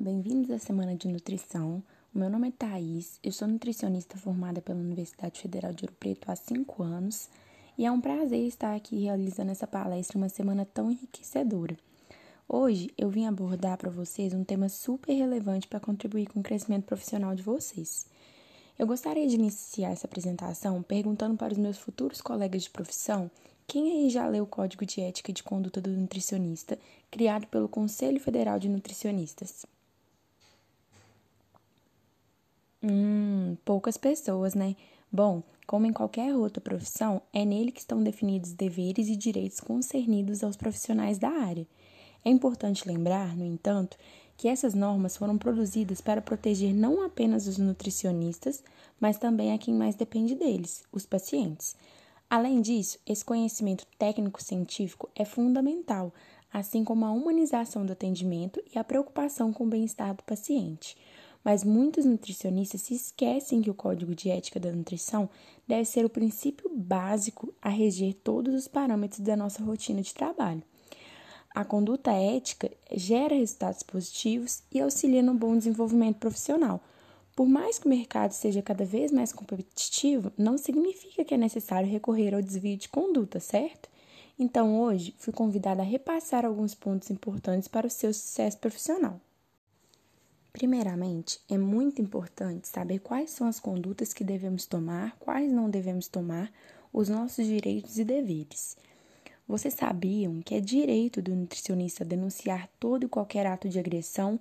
[0.00, 1.82] bem-vindos à Semana de Nutrição.
[2.14, 6.30] O meu nome é Thaís, eu sou nutricionista formada pela Universidade Federal de Ouro Preto
[6.30, 7.28] há cinco anos
[7.76, 11.76] e é um prazer estar aqui realizando essa palestra uma semana tão enriquecedora.
[12.48, 16.84] Hoje eu vim abordar para vocês um tema super relevante para contribuir com o crescimento
[16.84, 18.06] profissional de vocês.
[18.78, 23.28] Eu gostaria de iniciar essa apresentação perguntando para os meus futuros colegas de profissão
[23.66, 26.78] quem aí já leu o Código de Ética e de Conduta do Nutricionista,
[27.10, 29.66] criado pelo Conselho Federal de Nutricionistas?
[32.82, 34.76] Hum, poucas pessoas, né?
[35.10, 40.44] Bom, como em qualquer outra profissão, é nele que estão definidos deveres e direitos concernidos
[40.44, 41.66] aos profissionais da área.
[42.24, 43.96] É importante lembrar, no entanto,
[44.36, 48.62] que essas normas foram produzidas para proteger não apenas os nutricionistas,
[49.00, 51.74] mas também a quem mais depende deles, os pacientes.
[52.30, 56.12] Além disso, esse conhecimento técnico-científico é fundamental,
[56.52, 60.96] assim como a humanização do atendimento e a preocupação com o bem-estar do paciente.
[61.44, 65.28] Mas muitos nutricionistas se esquecem que o Código de Ética da Nutrição
[65.66, 70.62] deve ser o princípio básico a reger todos os parâmetros da nossa rotina de trabalho.
[71.54, 76.82] A conduta ética gera resultados positivos e auxilia no bom desenvolvimento profissional
[77.38, 81.88] por mais que o mercado seja cada vez mais competitivo, não significa que é necessário
[81.88, 83.88] recorrer ao desvio de conduta, certo?
[84.36, 89.20] Então, hoje, fui convidada a repassar alguns pontos importantes para o seu sucesso profissional.
[90.58, 96.08] Primeiramente, é muito importante saber quais são as condutas que devemos tomar, quais não devemos
[96.08, 96.50] tomar,
[96.92, 98.76] os nossos direitos e deveres.
[99.46, 104.40] Vocês sabiam que é direito do nutricionista denunciar todo e qualquer ato de agressão,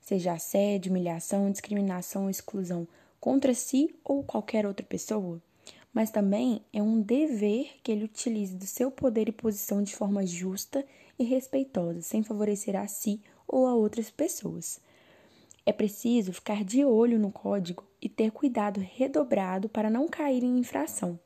[0.00, 2.88] seja assédio, humilhação, discriminação ou exclusão
[3.20, 5.42] contra si ou qualquer outra pessoa,
[5.92, 10.24] mas também é um dever que ele utilize do seu poder e posição de forma
[10.24, 10.82] justa
[11.18, 14.80] e respeitosa, sem favorecer a si ou a outras pessoas.
[15.64, 20.58] É preciso ficar de olho no código e ter cuidado redobrado para não cair em
[20.58, 21.18] infração.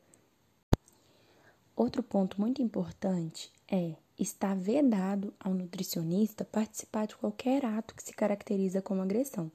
[1.77, 8.13] Outro ponto muito importante é está vedado ao nutricionista participar de qualquer ato que se
[8.13, 9.51] caracteriza como agressão,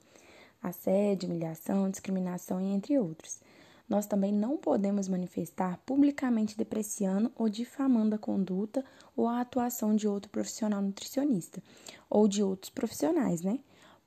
[0.62, 3.40] assédio, humilhação, discriminação e entre outros.
[3.88, 8.84] Nós também não podemos manifestar publicamente depreciando ou difamando a conduta
[9.16, 11.64] ou a atuação de outro profissional nutricionista
[12.10, 13.60] ou de outros profissionais, né?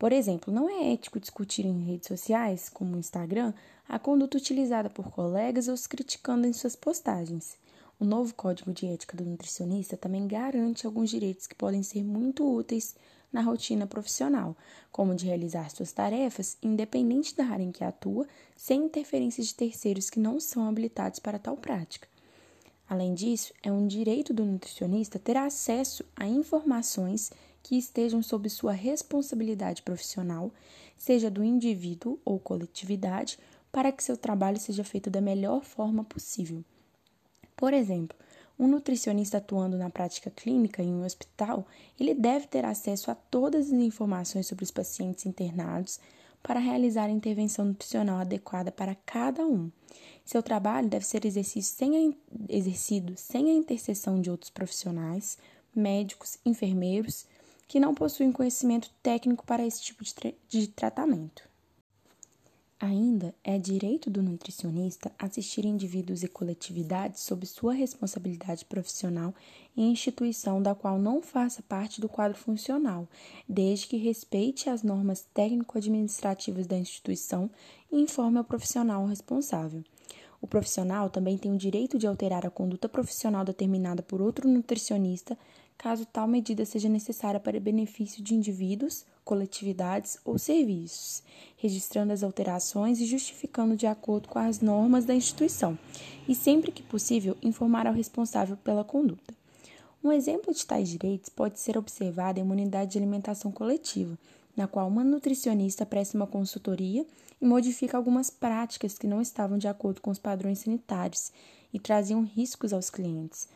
[0.02, 3.54] Por exemplo, não é ético discutir em redes sociais, como o Instagram,
[3.88, 7.56] a conduta utilizada por colegas ou os criticando em suas postagens.
[8.00, 12.44] O novo Código de Ética do Nutricionista também garante alguns direitos que podem ser muito
[12.44, 12.96] úteis
[13.32, 14.56] na rotina profissional,
[14.90, 18.26] como de realizar suas tarefas independente da área em que atua,
[18.56, 22.08] sem interferência de terceiros que não são habilitados para tal prática.
[22.88, 27.30] Além disso, é um direito do nutricionista ter acesso a informações
[27.62, 30.50] que estejam sob sua responsabilidade profissional,
[30.96, 33.38] seja do indivíduo ou coletividade,
[33.70, 36.64] para que seu trabalho seja feito da melhor forma possível.
[37.56, 38.16] Por exemplo,
[38.58, 41.66] um nutricionista atuando na prática clínica em um hospital,
[41.98, 45.98] ele deve ter acesso a todas as informações sobre os pacientes internados
[46.42, 49.70] para realizar a intervenção nutricional adequada para cada um.
[50.24, 55.38] Seu trabalho deve ser exercido sem a, intercessão de outros profissionais,
[55.74, 57.26] médicos, enfermeiros,
[57.72, 61.48] que não possuem conhecimento técnico para esse tipo de, tra de tratamento.
[62.78, 69.34] Ainda é direito do nutricionista assistir indivíduos e coletividades sob sua responsabilidade profissional
[69.74, 73.08] em instituição da qual não faça parte do quadro funcional,
[73.48, 77.50] desde que respeite as normas técnico-administrativas da instituição
[77.90, 79.82] e informe ao profissional responsável.
[80.42, 85.38] O profissional também tem o direito de alterar a conduta profissional determinada por outro nutricionista,
[85.76, 91.22] caso tal medida seja necessária para benefício de indivíduos coletividades ou serviços,
[91.56, 95.78] registrando as alterações e justificando de acordo com as normas da instituição,
[96.28, 99.34] e sempre que possível informar ao responsável pela conduta.
[100.02, 104.18] Um exemplo de tais direitos pode ser observado em uma unidade de alimentação coletiva,
[104.56, 107.06] na qual uma nutricionista presta uma consultoria
[107.40, 111.32] e modifica algumas práticas que não estavam de acordo com os padrões sanitários
[111.72, 113.48] e traziam riscos aos clientes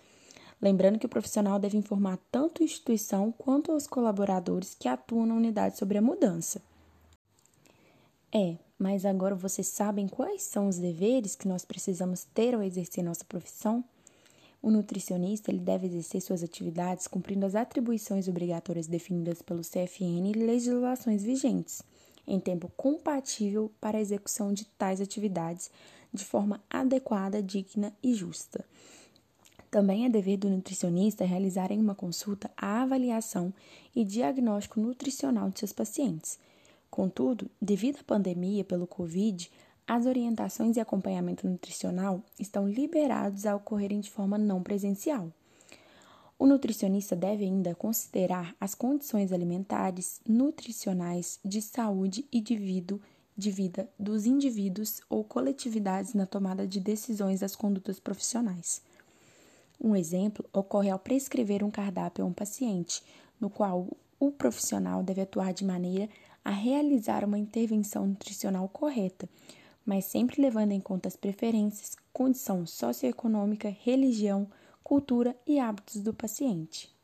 [0.61, 5.35] Lembrando que o profissional deve informar tanto a instituição quanto aos colaboradores que atuam na
[5.35, 6.62] unidade sobre a mudança.
[8.32, 13.05] É, mas agora vocês sabem quais são os deveres que nós precisamos ter ao exercer
[13.05, 13.85] nossa profissão?
[14.62, 20.32] O nutricionista ele deve exercer suas atividades cumprindo as atribuições obrigatórias definidas pelo CFN e
[20.32, 21.82] legislações vigentes,
[22.26, 25.70] em tempo compatível para a execução de tais atividades
[26.12, 28.64] de forma adequada, digna e justa
[29.76, 33.52] Também é dever do nutricionista realizar em uma consulta a avaliação
[33.94, 36.38] e diagnóstico nutricional de seus pacientes.
[36.90, 39.52] Contudo, devido à pandemia pelo Covid,
[39.87, 45.31] as orientações e acompanhamento nutricional estão liberados a ocorrerem de forma não presencial.
[46.38, 52.99] O nutricionista deve ainda considerar as condições alimentares, nutricionais, de saúde e de vida,
[53.37, 58.81] de vida dos indivíduos ou coletividades na tomada de decisões das condutas profissionais.
[59.81, 63.02] Um exemplo ocorre ao prescrever um cardápio a um paciente,
[63.40, 63.88] no qual
[64.19, 66.08] o profissional deve atuar de maneira
[66.44, 69.28] a realizar uma intervenção nutricional correta,
[69.84, 74.49] mas sempre levando em conta as preferências, condição socioeconômica, religião,
[74.82, 76.94] cultura e hábitos do paciente.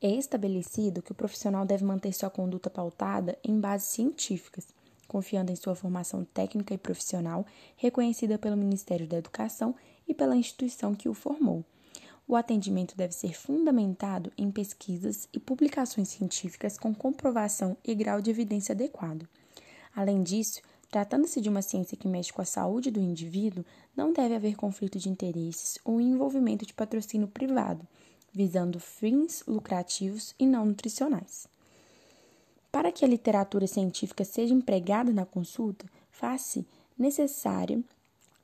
[0.00, 4.68] É estabelecido que o profissional deve manter sua conduta pautada em bases científicas,
[5.06, 7.44] confiando em sua formação técnica e profissional,
[7.76, 9.74] reconhecida pelo Ministério da Educação
[10.06, 11.64] e pela instituição que o formou.
[12.26, 18.30] O atendimento deve ser fundamentado em pesquisas e publicações científicas com comprovação e grau de
[18.30, 19.28] evidência adequado.
[19.94, 23.64] Além disso, tratando-se de uma ciência que mexe com a saúde do indivíduo,
[23.96, 27.84] não deve haver conflito de interesses ou envolvimento de patrocínio privado,
[28.32, 31.48] visando fins lucrativos e não nutricionais.
[32.70, 36.64] Para que a literatura científica seja empregada na consulta, faz-se
[36.96, 37.84] necessário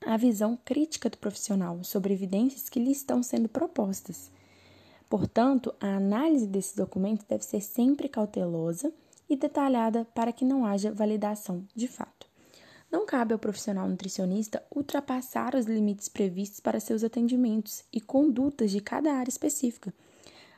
[0.06, 4.30] a visão crítica do profissional sobre evidências que lhe estão sendo propostas.
[5.10, 8.92] Portanto, a análise desses documentos deve ser sempre cautelosa
[9.28, 12.28] e detalhada para que não haja validação de fato.
[12.90, 18.80] Não cabe ao profissional nutricionista ultrapassar os limites previstos para seus atendimentos e condutas de
[18.80, 19.92] cada área específica.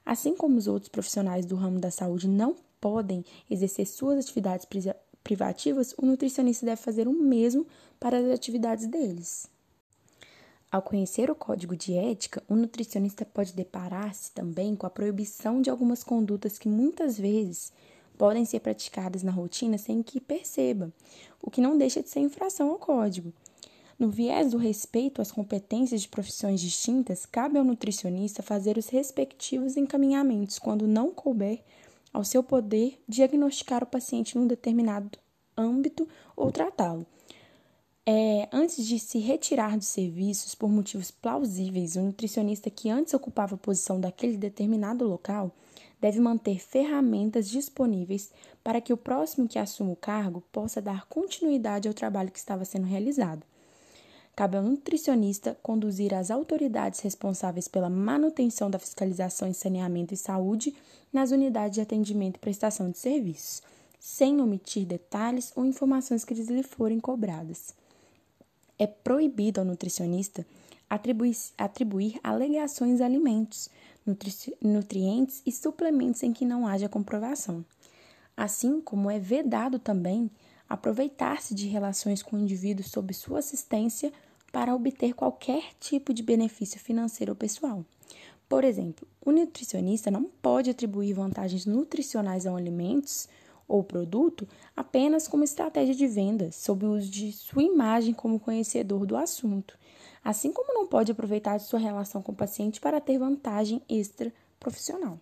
[0.04, 4.66] Assim como os outros profissionais do ramo da saúde não podem exercer suas atividades
[5.28, 7.66] privativas, o nutricionista deve fazer o mesmo
[8.00, 9.46] para as atividades deles.
[10.72, 15.69] Ao conhecer o código de ética, o nutricionista pode deparar-se também com a proibição de
[15.69, 17.70] algumas condutas que muitas vezes
[18.16, 20.90] podem ser praticadas na rotina sem que perceba,
[21.42, 23.30] o que não deixa de ser infração ao código.
[23.98, 29.76] No viés do respeito às competências de profissões distintas, cabe ao nutricionista fazer os respectivos
[29.76, 31.60] encaminhamentos quando não couber
[32.12, 35.19] ao seu poder diagnosticar o paciente num determinado
[35.56, 37.06] âmbito ou tratá-lo.
[38.06, 43.55] É, antes de se retirar dos serviços por motivos plausíveis, o nutricionista que antes ocupava
[43.55, 45.55] a posição daquele determinado local
[46.00, 48.32] deve manter ferramentas disponíveis
[48.64, 52.64] para que o próximo que assuma o cargo possa dar continuidade ao trabalho que estava
[52.64, 53.44] sendo realizado.
[54.38, 60.76] Cabe ao nutricionista conduzir as autoridades responsáveis pela manutenção da fiscalização em saneamento e saúde
[61.12, 63.61] nas unidades de atendimento e prestação de serviços,
[63.99, 67.75] sem omitir detalhes ou informações que lhe forem cobradas.
[68.79, 70.46] É proibido ao nutricionista
[70.88, 73.69] atribuir, atribuir alegações a alimentos,
[74.06, 74.32] nutri,
[74.62, 77.64] nutrientes e suplementos em que não haja comprovação.
[78.37, 80.31] Assim como é vedado também
[80.69, 84.12] aproveitar-se de relações com indivíduos sob sua assistência
[84.52, 87.84] para obter qualquer tipo de benefício financeiro ou pessoal.
[88.48, 93.28] Por exemplo, o nutricionista não pode atribuir vantagens nutricionais a alimentos
[93.68, 99.04] ou produto apenas como estratégia de venda, sob o uso de sua imagem como conhecedor
[99.04, 99.78] do assunto,
[100.24, 104.32] assim como não pode aproveitar de sua relação com o paciente para ter vantagem extra
[104.58, 105.20] profissional.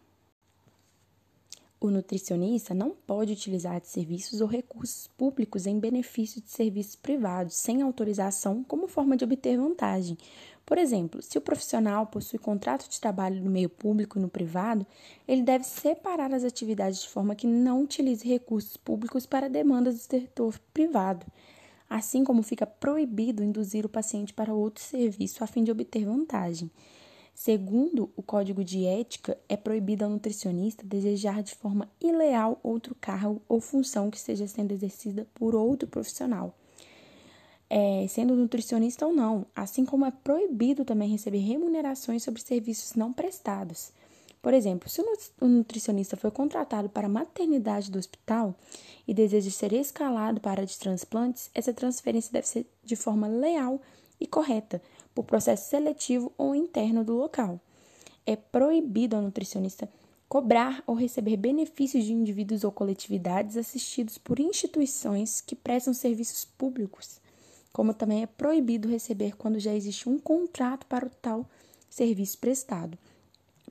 [1.79, 7.55] O nutricionista não pode utilizar de serviços ou recursos públicos em benefício de serviços privados
[7.55, 10.17] sem autorização como forma de obter vantagem.
[10.65, 14.87] Por exemplo, se o profissional possui contrato de trabalho no meio público e no privado,
[15.29, 20.01] ele deve separar as atividades de forma que não utilize recursos públicos para demandas do
[20.01, 21.27] setor privado,
[21.89, 26.71] assim como fica proibido induzir o paciente para outro serviço a fim de obter vantagem.
[27.37, 33.43] Segundo o Código de Ética, é proibido ao nutricionista desejar de forma ileal outro cargo
[33.47, 36.57] ou função que esteja sendo exercida por outro profissional,
[37.69, 43.13] é, sendo nutricionista ou não, assim como é proibido também receber remunerações sobre serviços não
[43.13, 43.93] prestados.
[44.41, 45.03] Por exemplo, se
[45.39, 48.55] o nutricionista foi contratado para a maternidade do hospital
[49.07, 53.79] e deseja ser escalado para a de transplantes, essa transferência deve ser de forma leal
[54.19, 54.81] e correta,
[55.17, 57.59] por processo seletivo ou interno do local.
[58.27, 59.89] É proibido ao nutricionista
[60.29, 67.19] cobrar ou receber benefícios de indivíduos ou coletividades assistidos por instituições que prestam serviços públicos,
[67.73, 71.47] como também é proibido receber quando já existe um contrato para o tal
[71.89, 72.99] serviço prestado.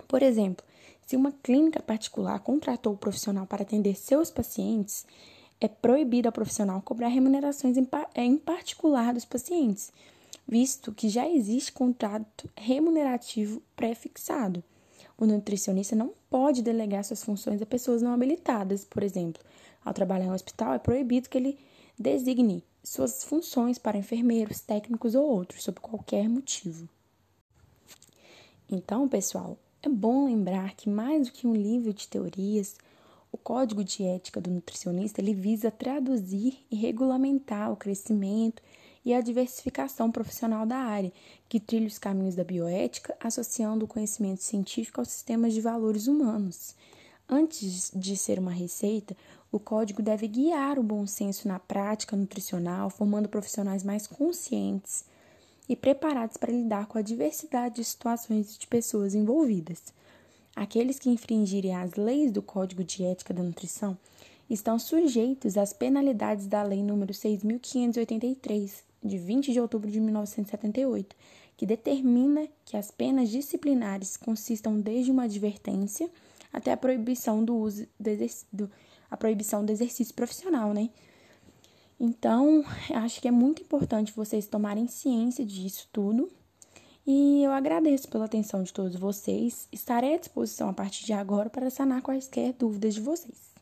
[0.08, 0.66] Por exemplo,
[1.06, 5.06] se uma clínica particular contratou o profissional para atender seus pacientes,
[5.62, 7.78] é proibido ao profissional cobrar remunerações
[8.16, 9.92] em particular dos pacientes,
[10.48, 14.64] visto que já existe contrato remunerativo pré-fixado.
[15.18, 19.42] O nutricionista não pode delegar suas funções a pessoas não habilitadas, por exemplo.
[19.84, 21.58] Ao trabalhar em um hospital, é proibido que ele
[21.98, 26.88] designe suas funções para enfermeiros, técnicos ou outros, sob qualquer motivo.
[28.70, 32.76] Então, pessoal, é bom lembrar que mais do que um livro de teorias,
[33.32, 38.62] o Código de Ética do Nutricionista ele visa traduzir e regulamentar o crescimento
[39.06, 41.14] e a diversificação profissional da área,
[41.48, 46.76] que trilha os caminhos da bioética, associando o conhecimento científico aos sistemas de valores humanos.
[47.30, 49.16] Antes de ser uma receita,
[49.52, 55.06] o código deve guiar o bom senso na prática nutricional, formando profissionais mais conscientes
[55.70, 59.94] e preparados para lidar com a diversidade de situações de pessoas envolvidas.
[60.56, 63.98] Aqueles que infringirem as leis do Código de Ética da Nutrição
[64.50, 71.16] estão sujeitos às penalidades da Lei nº 6.583, de 20 de outubro de 1978,
[71.56, 76.10] que determina que as penas disciplinares consistam desde uma advertência
[76.52, 77.88] até a proibição do uso
[78.52, 78.72] do,
[79.10, 80.90] a proibição do exercício profissional, né?
[82.00, 86.30] Então, acho que é muito importante vocês tomarem ciência disso tudo.
[87.08, 89.68] E eu agradeço pela atenção de todos vocês.
[89.72, 93.55] Estarei à disposição a partir de agora para sanar quaisquer dúvidas de vocês.